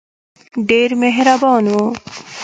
[0.69, 1.85] ډېر مهربان وو.